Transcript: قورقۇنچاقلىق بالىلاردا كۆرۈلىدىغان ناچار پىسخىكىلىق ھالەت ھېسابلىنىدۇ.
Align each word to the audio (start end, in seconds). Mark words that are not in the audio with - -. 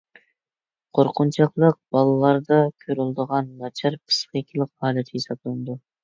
قورقۇنچاقلىق 0.99 1.75
بالىلاردا 1.95 2.57
كۆرۈلىدىغان 2.85 3.51
ناچار 3.65 3.97
پىسخىكىلىق 4.07 4.71
ھالەت 4.87 5.13
ھېسابلىنىدۇ. 5.19 5.77